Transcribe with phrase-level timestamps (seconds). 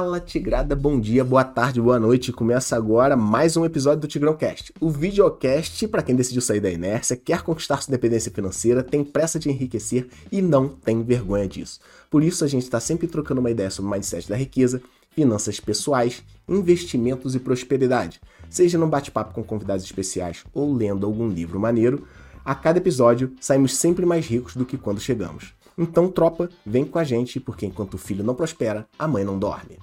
[0.00, 2.32] Fala Tigrada, bom dia, boa tarde, boa noite.
[2.32, 4.72] Começa agora mais um episódio do Tigrão Cast.
[4.80, 9.38] O videocast para quem decidiu sair da inércia, quer conquistar sua independência financeira, tem pressa
[9.38, 11.80] de enriquecer e não tem vergonha disso.
[12.08, 14.80] Por isso a gente está sempre trocando uma ideia sobre o mindset da riqueza,
[15.10, 18.22] finanças pessoais, investimentos e prosperidade.
[18.48, 22.08] Seja num bate-papo com convidados especiais ou lendo algum livro maneiro,
[22.42, 25.52] a cada episódio saímos sempre mais ricos do que quando chegamos.
[25.76, 29.38] Então, tropa, vem com a gente, porque enquanto o filho não prospera, a mãe não
[29.38, 29.78] dorme.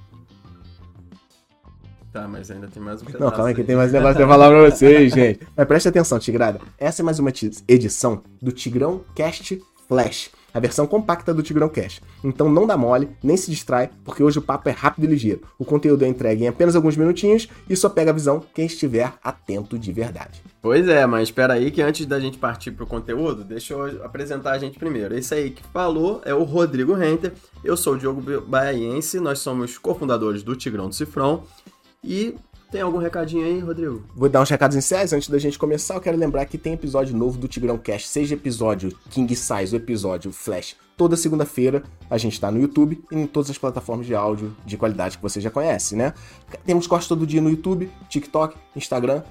[2.12, 3.24] Tá, mas ainda tem mais um pedaço.
[3.24, 5.48] Não, calma aí que tem mais um negócio pra falar pra vocês, gente.
[5.56, 6.60] Mas preste atenção, Tigrada.
[6.78, 7.32] Essa é mais uma
[7.68, 12.02] edição do Tigrão Cast Flash a versão compacta do Tigrão Cash.
[12.24, 15.42] Então não dá mole, nem se distrai, porque hoje o papo é rápido e ligeiro.
[15.58, 19.14] O conteúdo é entregue em apenas alguns minutinhos e só pega a visão quem estiver
[19.24, 20.42] atento de verdade.
[20.60, 24.54] Pois é, mas espera aí que antes da gente partir pro conteúdo, deixa eu apresentar
[24.54, 25.16] a gente primeiro.
[25.16, 27.34] Esse aí que falou é o Rodrigo Renter,
[27.64, 31.44] eu sou o Diogo Baiense, nós somos cofundadores do Tigrão do Cifrão
[32.08, 32.36] e
[32.72, 34.04] tem algum recadinho aí, Rodrigo?
[34.16, 35.96] Vou dar uns recados iniciais antes da gente começar.
[35.96, 39.82] Eu quero lembrar que tem episódio novo do Tigrão Cash, seja episódio King Size ou
[39.82, 40.76] episódio Flash.
[40.96, 44.78] Toda segunda-feira a gente tá no YouTube e em todas as plataformas de áudio de
[44.78, 46.14] qualidade que você já conhece, né?
[46.66, 49.22] Temos cortes todo dia no YouTube, TikTok, Instagram,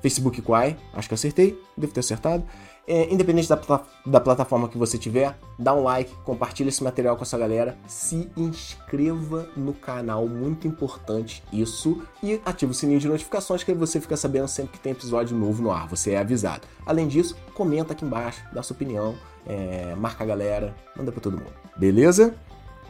[0.00, 2.44] Facebook Quai, acho que acertei, devo ter acertado.
[2.86, 3.60] É, independente da,
[4.04, 8.28] da plataforma que você tiver, dá um like, compartilha esse material com essa galera, se
[8.36, 14.00] inscreva no canal, muito importante isso, e ativa o sininho de notificações que aí você
[14.00, 16.66] fica sabendo sempre que tem episódio novo no ar, você é avisado.
[16.84, 19.14] Além disso, comenta aqui embaixo, dá sua opinião,
[19.46, 21.52] é, marca a galera, manda pra todo mundo.
[21.76, 22.34] Beleza?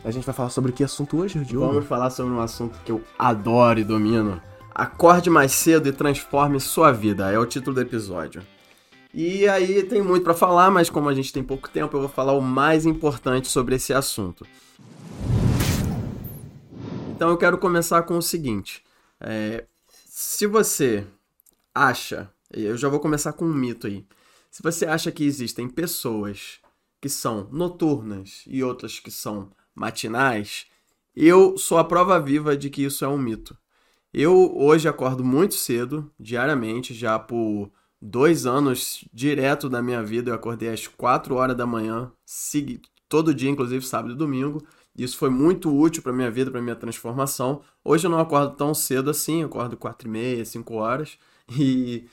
[0.05, 1.67] A gente vai falar sobre que assunto hoje, Diogo?
[1.67, 4.41] Vamos falar sobre um assunto que eu adoro e domino.
[4.75, 8.43] Acorde mais cedo e transforme sua vida, é o título do episódio.
[9.15, 12.09] E aí tem muito para falar, mas como a gente tem pouco tempo, eu vou
[12.09, 14.47] falar o mais importante sobre esse assunto.
[17.15, 18.83] Então eu quero começar com o seguinte:
[19.21, 19.67] é,
[20.07, 21.07] se você
[21.75, 24.07] acha, eu já vou começar com um mito aí.
[24.51, 26.59] Se você acha que existem pessoas
[26.99, 30.67] que são noturnas e outras que são matinais,
[31.15, 33.57] eu sou a prova viva de que isso é um mito.
[34.13, 37.71] Eu hoje acordo muito cedo, diariamente, já por
[38.03, 40.31] dois anos direto da minha vida.
[40.31, 42.11] Eu acordei às 4 horas da manhã,
[43.09, 44.61] todo dia, inclusive sábado e domingo.
[44.97, 47.63] Isso foi muito útil para minha vida, para minha transformação.
[47.85, 51.17] Hoje eu não acordo tão cedo assim, eu acordo 4 e meia, 5 horas.
[51.59, 52.07] E,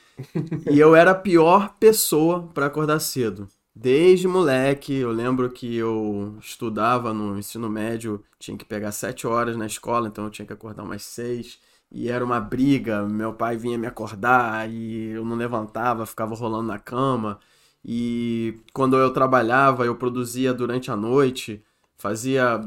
[0.70, 3.48] e eu era a pior pessoa para acordar cedo.
[3.74, 9.56] Desde moleque, eu lembro que eu estudava no ensino médio, tinha que pegar 7 horas
[9.56, 11.58] na escola, então eu tinha que acordar umas 6
[11.90, 13.04] e era uma briga.
[13.06, 17.38] Meu pai vinha me acordar e eu não levantava, ficava rolando na cama.
[17.84, 21.62] E quando eu trabalhava, eu produzia durante a noite,
[21.96, 22.60] fazia,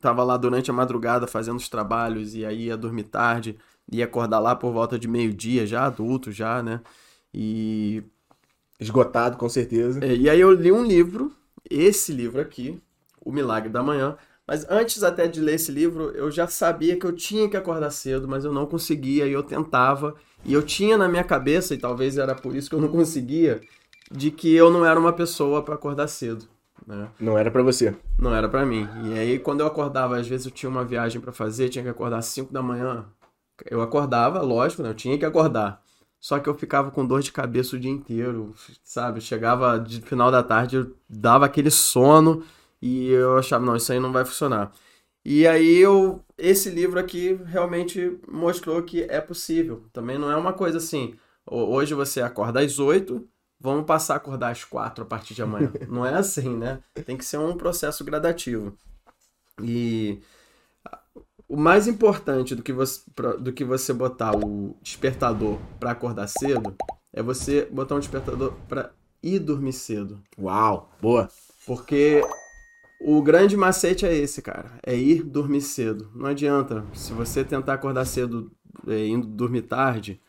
[0.00, 3.56] tava lá durante a madrugada fazendo os trabalhos e aí ia dormir tarde,
[3.90, 6.80] ia acordar lá por volta de meio-dia, já adulto já, né?
[7.34, 8.02] E
[8.78, 10.04] esgotado com certeza.
[10.04, 11.32] É, e aí eu li um livro,
[11.68, 12.80] esse livro aqui,
[13.20, 14.16] O Milagre da Manhã,
[14.50, 17.92] mas antes até de ler esse livro, eu já sabia que eu tinha que acordar
[17.92, 20.16] cedo, mas eu não conseguia e eu tentava.
[20.44, 23.60] E eu tinha na minha cabeça, e talvez era por isso que eu não conseguia,
[24.10, 26.48] de que eu não era uma pessoa para acordar cedo.
[26.84, 27.08] Né?
[27.20, 27.94] Não era para você.
[28.18, 28.88] Não era para mim.
[29.04, 31.90] E aí, quando eu acordava, às vezes eu tinha uma viagem para fazer, tinha que
[31.90, 33.04] acordar às 5 da manhã.
[33.70, 34.88] Eu acordava, lógico, né?
[34.88, 35.80] eu tinha que acordar.
[36.18, 38.52] Só que eu ficava com dor de cabeça o dia inteiro,
[38.82, 39.20] sabe?
[39.20, 42.42] Chegava de final da tarde, eu dava aquele sono
[42.82, 44.72] e eu achava, não, isso aí não vai funcionar.
[45.24, 49.84] E aí eu esse livro aqui realmente mostrou que é possível.
[49.92, 51.14] Também não é uma coisa assim,
[51.46, 53.28] hoje você acorda às 8,
[53.60, 55.72] vamos passar a acordar às 4 a partir de amanhã.
[55.88, 56.82] não é assim, né?
[57.04, 58.74] Tem que ser um processo gradativo.
[59.62, 60.20] E
[61.46, 63.02] o mais importante do que você,
[63.40, 66.74] do que você botar o despertador para acordar cedo
[67.12, 70.22] é você botar um despertador para ir dormir cedo.
[70.38, 71.28] Uau, boa.
[71.66, 72.22] Porque
[73.00, 74.78] o grande macete é esse, cara.
[74.84, 76.10] É ir dormir cedo.
[76.14, 76.84] Não adianta.
[76.92, 78.52] Se você tentar acordar cedo
[78.86, 80.20] é, indo dormir tarde,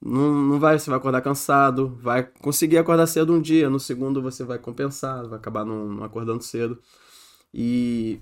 [0.00, 4.22] não, não vai, você vai acordar cansado, vai conseguir acordar cedo um dia, no segundo
[4.22, 6.80] você vai compensar, vai acabar não, não acordando cedo.
[7.52, 8.20] E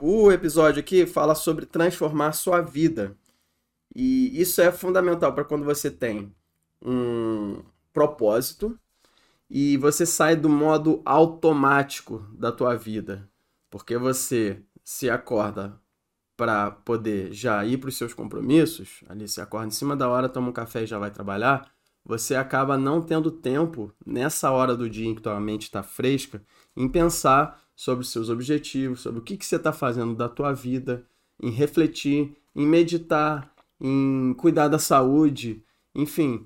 [0.00, 3.16] o episódio aqui fala sobre transformar sua vida.
[3.94, 6.34] E isso é fundamental para quando você tem
[6.82, 7.62] um
[7.92, 8.78] propósito,
[9.56, 13.30] e você sai do modo automático da tua vida,
[13.70, 15.80] porque você se acorda
[16.36, 20.28] para poder já ir para os seus compromissos, ali se acorda em cima da hora,
[20.28, 21.72] toma um café e já vai trabalhar,
[22.04, 26.42] você acaba não tendo tempo nessa hora do dia em que tua mente está fresca
[26.76, 30.52] em pensar sobre os seus objetivos, sobre o que, que você está fazendo da tua
[30.52, 31.06] vida
[31.40, 35.62] em refletir, em meditar, em cuidar da saúde,
[35.94, 36.44] enfim.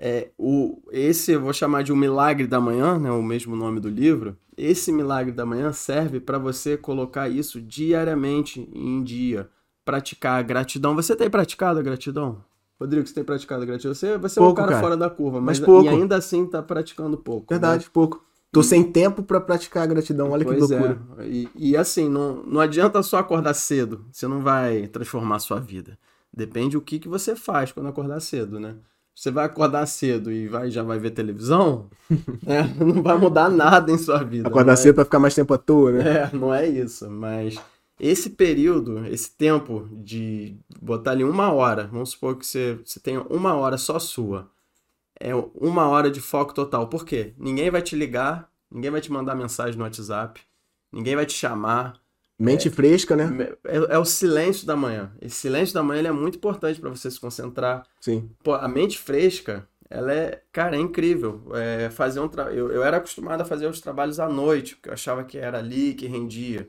[0.00, 3.80] É, o, esse eu vou chamar de o milagre da manhã, né, o mesmo nome
[3.80, 4.36] do livro.
[4.56, 9.48] Esse milagre da manhã serve para você colocar isso diariamente em dia,
[9.84, 10.94] praticar a gratidão.
[10.94, 12.44] Você tem praticado a gratidão?
[12.80, 13.92] Rodrigo, você tem praticado a gratidão?
[13.92, 14.80] Você, você Pouco, é um cara, cara.
[14.82, 15.88] fora da curva, mas, Mas pouco.
[15.88, 17.52] ainda assim tá praticando pouco.
[17.52, 17.58] né?
[17.58, 18.24] Verdade, pouco.
[18.52, 20.98] Tô sem tempo pra praticar a gratidão, olha que Pois loucura.
[21.18, 21.26] é.
[21.26, 24.06] E, e assim, não, não adianta só acordar cedo.
[24.12, 25.98] Você não vai transformar a sua vida.
[26.32, 28.76] Depende o que, que você faz quando acordar cedo, né?
[29.18, 31.90] Você vai acordar cedo e vai, já vai ver televisão,
[32.40, 32.72] né?
[32.78, 34.48] não vai mudar nada em sua vida.
[34.48, 36.08] Acordar é- cedo pra ficar mais tempo à toa, né?
[36.08, 37.10] É, não é isso.
[37.10, 37.60] Mas
[37.98, 43.20] esse período, esse tempo de botar ali uma hora, vamos supor que você, você tenha
[43.22, 44.48] uma hora só sua.
[45.18, 46.86] É uma hora de foco total.
[46.86, 47.34] Por quê?
[47.36, 50.40] Ninguém vai te ligar, ninguém vai te mandar mensagem no WhatsApp,
[50.92, 52.00] ninguém vai te chamar.
[52.38, 53.52] Mente fresca, né?
[53.64, 55.10] É, é o silêncio da manhã.
[55.20, 57.84] Esse silêncio da manhã é muito importante para você se concentrar.
[58.00, 58.30] Sim.
[58.44, 61.42] Pô, a mente fresca, ela é, cara, é incrível.
[61.54, 62.52] É, fazer um tra...
[62.52, 65.58] eu, eu era acostumado a fazer os trabalhos à noite, porque eu achava que era
[65.58, 66.68] ali que rendia.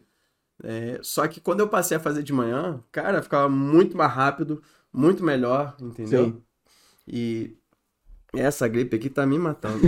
[0.64, 4.64] É, só que quando eu passei a fazer de manhã, cara, ficava muito mais rápido,
[4.92, 6.26] muito melhor, entendeu?
[6.26, 6.42] Sim.
[7.08, 7.56] E
[8.34, 9.82] essa gripe aqui tá me matando.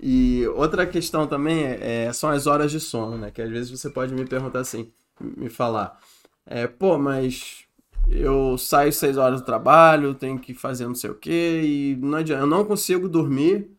[0.00, 3.30] E outra questão também é, é- são as horas de sono, né?
[3.30, 5.98] Que às vezes você pode me perguntar assim, me falar,
[6.46, 7.64] é, pô, mas
[8.08, 12.18] eu saio seis horas do trabalho, tenho que fazer não sei o quê, e não
[12.18, 13.70] adianta, eu não consigo dormir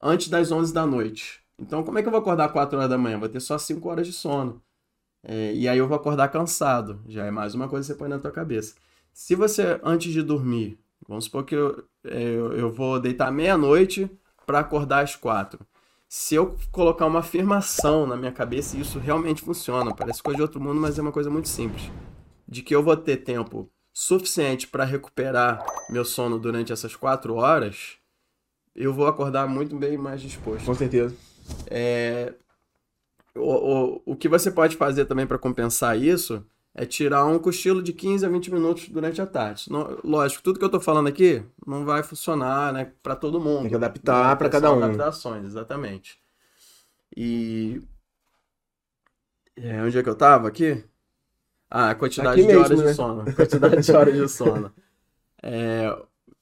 [0.00, 1.40] antes das 11 da noite.
[1.58, 3.18] Então, como é que eu vou acordar 4 horas da manhã?
[3.18, 4.62] Vou ter só 5 horas de sono.
[5.24, 7.00] É, e aí eu vou acordar cansado.
[7.08, 8.74] Já é mais uma coisa que você põe na tua cabeça.
[9.12, 10.78] Se você, antes de dormir,
[11.08, 14.10] vamos supor que eu, é, eu, eu vou deitar meia-noite
[14.52, 15.60] para acordar às quatro.
[16.06, 20.42] Se eu colocar uma afirmação na minha cabeça, e isso realmente funciona, parece coisa de
[20.42, 21.90] outro mundo, mas é uma coisa muito simples,
[22.46, 27.96] de que eu vou ter tempo suficiente para recuperar meu sono durante essas quatro horas,
[28.76, 30.66] eu vou acordar muito bem mais disposto.
[30.66, 31.16] Com certeza.
[31.66, 32.34] É,
[33.34, 37.82] o, o, o que você pode fazer também para compensar isso é tirar um cochilo
[37.82, 39.70] de 15 a 20 minutos durante a tarde.
[39.70, 43.62] Não- lógico, tudo que eu tô falando aqui não vai funcionar, né, para todo mundo.
[43.62, 44.82] Tem que adaptar Né, pra são cada um.
[44.84, 46.20] adaptações, exatamente.
[47.16, 47.80] E
[49.56, 50.84] é, onde é que eu tava aqui?
[51.70, 52.84] Ah, a quantidade Aqui de mesmo, horas né?
[52.84, 53.32] de sono.
[53.34, 54.72] Quantidade de horas de sono.
[55.42, 55.96] É,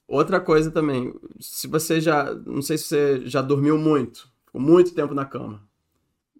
[0.07, 4.93] outra coisa também, se você já, não sei se você já dormiu muito, ficou muito
[4.95, 5.67] tempo na cama.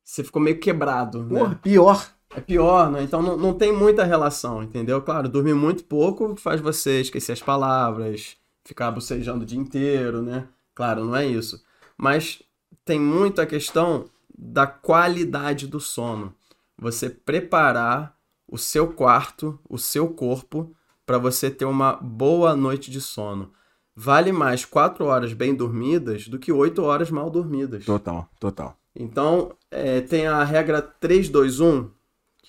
[0.03, 1.43] Você ficou meio quebrado, né?
[1.43, 1.97] Porra, pior.
[2.35, 3.03] É pior, né?
[3.03, 5.01] Então não, não tem muita relação, entendeu?
[5.01, 10.47] Claro, dormir muito pouco faz você esquecer as palavras, ficar bocejando o dia inteiro, né?
[10.73, 11.63] Claro, não é isso.
[11.97, 12.41] Mas
[12.85, 14.05] tem muito a questão
[14.37, 16.33] da qualidade do sono.
[16.77, 18.17] Você preparar
[18.47, 20.75] o seu quarto, o seu corpo,
[21.05, 23.51] para você ter uma boa noite de sono.
[23.95, 27.85] Vale mais quatro horas bem dormidas do que oito horas mal dormidas.
[27.85, 28.77] Total, total.
[28.95, 31.89] Então, é, tem a regra 321,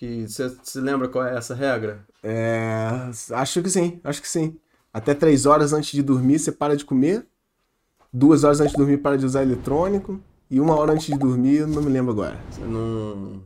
[0.03, 2.05] que você se lembra qual é essa regra?
[2.25, 2.91] É,
[3.31, 4.57] acho que sim, acho que sim.
[4.93, 7.25] Até três horas antes de dormir, você para de comer.
[8.13, 10.21] Duas horas antes de dormir, para de usar eletrônico.
[10.51, 12.37] E uma hora antes de dormir, não me lembro agora.
[12.51, 13.45] Você não.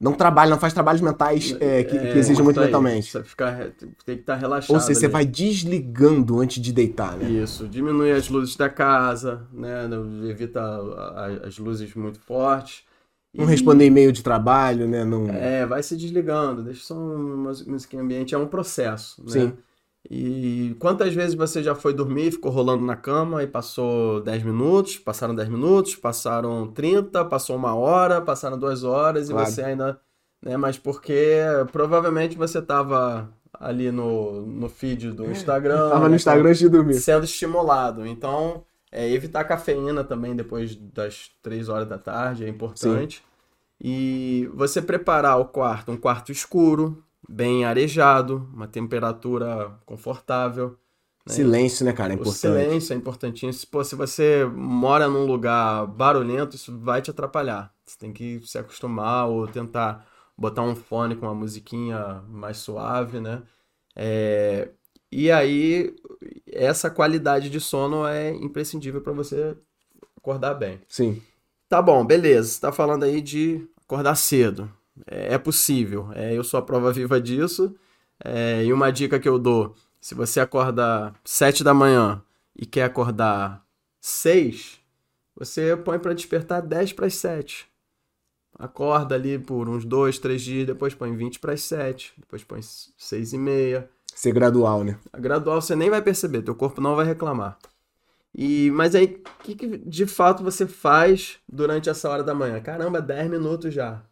[0.00, 3.10] Não trabalha, não faz trabalhos mentais é, que, que exigem muito mentalmente.
[3.12, 3.70] Você fica, re-
[4.04, 4.74] tem que estar relaxado.
[4.74, 7.28] Ou seja, você vai desligando antes de deitar, né?
[7.30, 9.88] Isso, diminui as luzes da casa, né?
[10.28, 10.60] Evita
[11.46, 12.82] as luzes muito fortes.
[13.34, 15.04] Não E- responder e-mail de trabalho, né?
[15.04, 15.26] Não...
[15.28, 19.30] É, vai se desligando, deixa só uma música ambiente, é um processo, né?
[19.30, 19.52] Sim.
[20.10, 24.98] E quantas vezes você já foi dormir, ficou rolando na cama e passou 10 minutos,
[24.98, 29.48] passaram 10 minutos, passaram 30, passou uma hora, passaram duas horas Claro.
[29.48, 29.98] e você ainda,
[30.44, 30.58] né?
[30.58, 31.38] Mas porque
[31.72, 35.88] provavelmente você tava ali no, no feed do Instagram.
[35.88, 36.94] Tava no né, Instagram antes de dormir.
[36.94, 38.06] sendo estimulado.
[38.06, 38.62] Então,
[38.94, 43.22] é, evitar cafeína também depois das 3 horas da tarde é importante.
[43.80, 50.78] E você preparar o quarto, um quarto escuro, bem arejado, uma temperatura confortável.
[51.26, 51.34] né?
[51.34, 52.12] Silêncio, né, cara?
[52.12, 52.40] É O importante.
[52.40, 53.52] silêncio é importantinho.
[53.52, 57.74] Se, pô, se você mora num lugar barulhento, isso vai te atrapalhar.
[57.84, 63.20] Você tem que se acostumar ou tentar botar um fone com uma musiquinha mais suave,
[63.20, 63.42] né?
[63.96, 64.70] É,
[65.10, 65.94] E aí,
[66.46, 69.56] essa qualidade de sono é imprescindível para você
[70.16, 70.80] acordar bem.
[70.88, 71.22] Sim.
[71.68, 72.48] Tá bom, beleza.
[72.48, 74.70] Você tá falando aí de acordar cedo.
[75.06, 76.10] É, é possível.
[76.14, 77.74] É, eu sou a prova viva disso.
[78.24, 82.22] É, e uma dica que eu dou: se você acordar 7 da manhã
[82.56, 83.64] e quer acordar
[84.00, 84.80] 6,
[85.34, 87.66] você põe para despertar 10 para as 7.
[88.56, 92.60] Acorda ali por uns dois, três dias, depois põe 20 para as 7, depois põe
[92.62, 93.90] 6 e meia.
[94.14, 94.96] Ser gradual, né?
[95.12, 97.58] A gradual você nem vai perceber, teu corpo não vai reclamar.
[98.34, 102.60] E, mas aí, o que, que de fato você faz durante essa hora da manhã?
[102.60, 104.02] Caramba, 10 minutos já.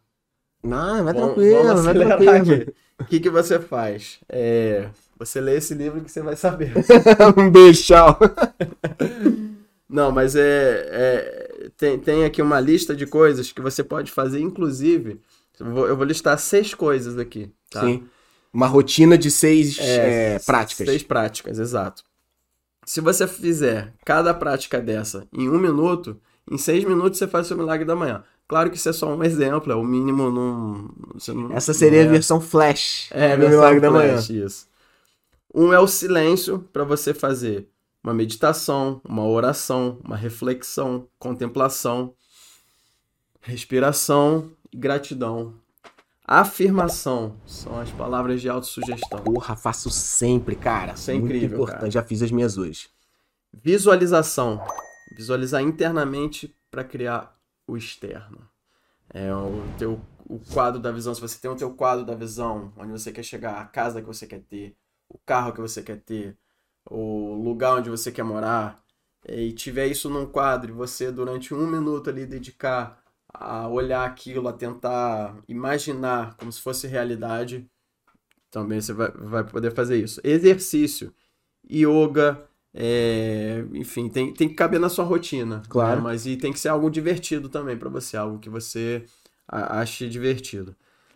[0.63, 2.73] Não, vai tranquilo, vamos vai tranquilo.
[2.99, 4.19] O que, que você faz?
[4.29, 6.73] É, você lê esse livro que você vai saber.
[7.37, 8.17] um beijo, tchau.
[9.89, 14.39] Não, mas é, é- tem, tem aqui uma lista de coisas que você pode fazer,
[14.39, 15.19] inclusive.
[15.59, 17.51] Eu vou, eu vou listar seis coisas aqui.
[17.69, 17.81] Tá?
[17.81, 18.05] Sim.
[18.53, 20.87] Uma rotina de seis É, é, práticas.
[20.87, 22.03] Seis práticas, exato.
[22.85, 26.19] Se você fizer cada prática dessa em um minuto,
[26.51, 28.23] em seis minutos você faz o seu milagre da manhã.
[28.47, 30.89] Claro que isso é só um exemplo, é o mínimo não.
[31.15, 34.13] você não- Essa seria a é- versão flash É, do Milagre da Manhã.
[34.13, 34.67] flash, Isso.
[35.55, 37.67] Um é o silêncio para você fazer
[38.03, 42.13] uma meditação, uma oração, uma reflexão, contemplação,
[43.41, 45.53] respiração e gratidão.
[46.25, 49.19] Afirmação são as palavras de autossugestão.
[49.19, 50.93] Porra, faço sempre, cara.
[50.93, 51.79] Isso é Muito incrível, importante.
[51.79, 51.91] cara.
[51.91, 52.89] Já fiz as minhas hoje.
[53.51, 54.63] Visualização.
[55.15, 57.37] Visualizar internamente para criar
[57.67, 58.47] o externo.
[59.13, 61.13] É o teu o quadro da visão.
[61.13, 64.07] Se você tem o teu quadro da visão, onde você quer chegar, a casa que
[64.07, 64.75] você quer ter,
[65.09, 66.37] o carro que você quer ter,
[66.89, 68.81] o lugar onde você quer morar,
[69.27, 73.02] e tiver isso num quadro e você durante um minuto ali dedicar
[73.33, 77.67] a olhar aquilo, a tentar imaginar como se fosse realidade,
[78.51, 80.21] também você vai, vai poder fazer isso.
[80.23, 81.13] Exercício,
[81.69, 85.63] yoga, é, enfim, tem, tem que caber na sua rotina.
[85.67, 85.97] Claro.
[85.97, 86.01] né?
[86.01, 89.05] Mas e tem que ser algo divertido também pra você, algo que você
[89.47, 90.75] ache divertido.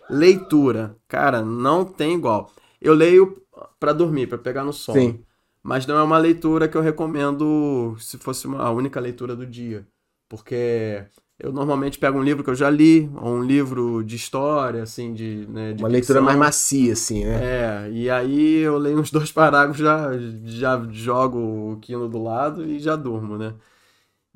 [0.09, 2.51] Leitura, cara, não tem igual.
[2.81, 3.41] Eu leio
[3.79, 4.99] pra dormir, pra pegar no sono.
[4.99, 5.23] Sim.
[5.61, 9.45] Mas não é uma leitura que eu recomendo se fosse uma, a única leitura do
[9.45, 9.85] dia.
[10.29, 11.05] Porque
[11.39, 15.13] eu normalmente pego um livro que eu já li, ou um livro de história, assim,
[15.13, 15.45] de.
[15.47, 17.39] Né, de Uma leitura mais macia, assim, né?
[17.43, 20.11] É, e aí eu leio uns dois parágrafos, já,
[20.45, 21.37] já jogo
[21.73, 23.53] o quino do lado e já durmo, né?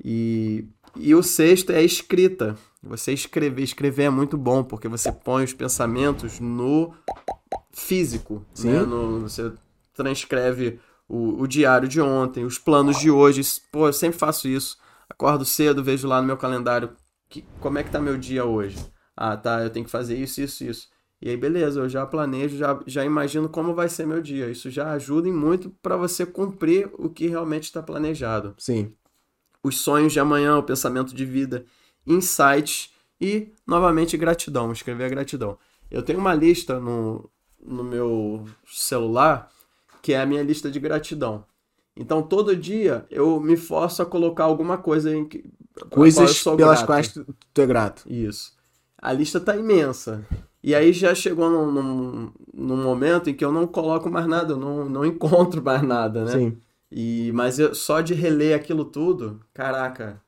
[0.04, 0.64] E,
[0.96, 2.56] e o sexto é a escrita.
[2.82, 3.62] Você escrever.
[3.62, 6.92] Escrever é muito bom, porque você põe os pensamentos no
[7.72, 8.72] físico, Sim.
[8.72, 8.82] né?
[8.82, 9.52] No, você
[9.94, 10.78] transcreve
[11.08, 13.42] o, o diário de ontem, os planos de hoje.
[13.70, 14.78] Pô, eu sempre faço isso.
[15.08, 16.96] Acordo cedo, vejo lá no meu calendário
[17.28, 18.76] que, como é que tá meu dia hoje.
[19.16, 20.88] Ah, tá, eu tenho que fazer isso, isso, isso.
[21.20, 24.50] E aí, beleza, eu já planejo, já, já imagino como vai ser meu dia.
[24.50, 28.54] Isso já ajuda em muito para você cumprir o que realmente está planejado.
[28.58, 28.92] Sim.
[29.62, 31.64] Os sonhos de amanhã, o pensamento de vida,
[32.04, 32.90] insights
[33.20, 34.72] e, novamente, gratidão.
[34.72, 35.56] Escrever a gratidão.
[35.88, 37.30] Eu tenho uma lista no,
[37.64, 39.48] no meu celular
[40.02, 41.44] que é a minha lista de gratidão.
[41.96, 45.44] Então, todo dia eu me forço a colocar alguma coisa em que.
[45.78, 46.86] qual Coisas sou pelas grato.
[46.86, 48.02] quais tu, tu é grato.
[48.06, 48.52] Isso.
[49.00, 50.24] A lista tá imensa.
[50.62, 54.52] E aí já chegou num, num, num momento em que eu não coloco mais nada,
[54.52, 56.32] eu não, não encontro mais nada, né?
[56.32, 56.58] Sim.
[56.90, 60.20] E, mas eu- só de reler aquilo tudo, caraca,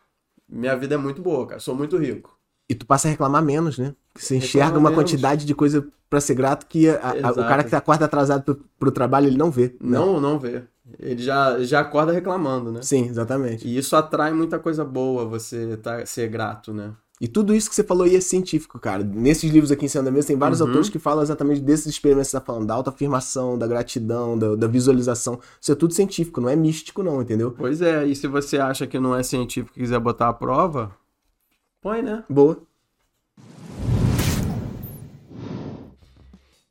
[0.48, 1.60] minha vida é muito boa, cara.
[1.60, 2.36] Sou muito rico.
[2.68, 3.94] E tu passa a reclamar menos, né?
[4.16, 5.04] Você Reclama enxerga uma menos.
[5.04, 8.42] quantidade de coisa pra ser grato que a- a- o cara que tá acorda atrasado
[8.44, 9.76] pro, pro trabalho, ele não vê.
[9.80, 10.64] Não, não vê.
[10.98, 12.82] Ele já, já acorda reclamando, né?
[12.82, 13.66] Sim, exatamente.
[13.66, 16.92] E isso atrai muita coisa boa, você tá, ser grato, né?
[17.20, 19.02] E tudo isso que você falou aí é científico, cara.
[19.02, 20.66] Nesses livros aqui em cima da mesa tem vários Uhum.
[20.66, 24.56] autores que falam exatamente desses experimentos que você tá falando, da autoafirmação, da gratidão, da,
[24.56, 25.38] da visualização.
[25.60, 27.52] Isso é tudo científico, não é místico não, entendeu?
[27.52, 30.90] Pois é, e se você acha que não é científico e quiser botar a prova,
[31.80, 32.24] põe, né?
[32.28, 32.58] Boa.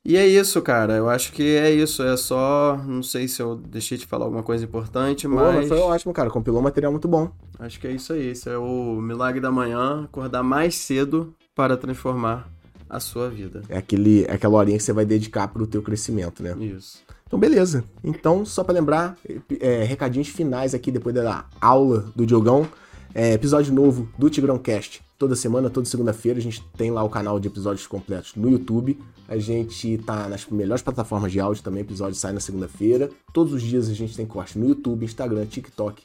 [0.04, 0.94] E é isso, cara.
[0.94, 2.02] Eu acho que é isso.
[2.02, 2.78] É só.
[2.86, 6.28] Não sei se eu deixei de falar alguma coisa importante, mas foi ótimo, cara.
[6.28, 7.30] Compilou um material muito bom.
[7.58, 8.28] Acho que é isso aí.
[8.28, 10.04] Esse é o milagre da manhã.
[10.04, 12.46] Acordar mais cedo para transformar
[12.88, 13.62] a sua vida.
[13.68, 16.54] É aquele, é aquela horinha que você vai dedicar pro teu crescimento, né?
[16.60, 17.02] Isso.
[17.26, 17.82] Então, beleza.
[18.02, 19.16] Então, só pra lembrar,
[19.58, 22.68] é, recadinhos finais aqui depois da aula do Diogão.
[23.14, 25.02] É, episódio novo do Tigrão Cast.
[25.24, 29.00] Toda semana, toda segunda-feira, a gente tem lá o canal de episódios completos no YouTube.
[29.26, 33.08] A gente tá nas melhores plataformas de áudio também, episódio sai na segunda-feira.
[33.32, 36.02] Todos os dias a gente tem corte no YouTube, Instagram, TikTok,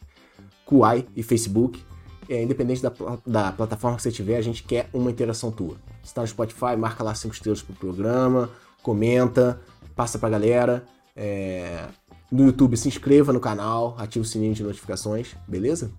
[0.65, 1.83] Kuai e Facebook.
[2.29, 2.93] É, independente da,
[3.27, 5.75] da plataforma que você tiver, a gente quer uma interação tua.
[6.01, 8.49] Se tá no Spotify, marca lá cinco estrelas pro programa,
[8.81, 9.59] comenta,
[9.97, 10.85] passa pra galera.
[11.13, 11.89] É,
[12.31, 15.91] no YouTube, se inscreva no canal, ativa o sininho de notificações, beleza?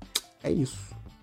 [0.42, 0.78] É isso.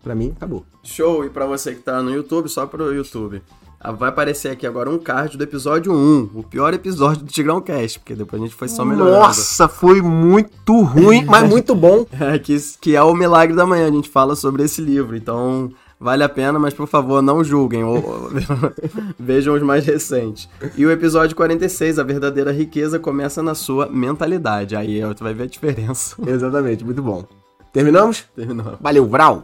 [0.07, 0.63] Pra mim, acabou.
[0.83, 1.25] Show!
[1.25, 3.41] E pra você que tá no YouTube, só pro YouTube.
[3.77, 7.59] ah, Vai aparecer aqui agora um card do episódio 1, o pior episódio do Tigrão
[7.59, 9.17] Cast, porque depois a gente foi só melhorando.
[9.19, 12.05] Nossa, foi muito ruim, mas muito bom.
[12.17, 15.13] É, que, que é o Milagre da Manhã, a gente fala sobre esse livro.
[15.17, 17.83] Então, Vale a pena, mas por favor, não julguem.
[17.83, 18.29] Ou, ou,
[19.19, 20.47] vejam os mais recentes.
[20.77, 24.75] E o episódio 46, A Verdadeira Riqueza, começa na sua mentalidade.
[24.75, 26.15] Aí tu vai ver a diferença.
[26.25, 27.25] Exatamente, muito bom.
[27.73, 28.25] Terminamos?
[28.35, 28.77] Terminou.
[28.79, 29.43] Valeu, Vral!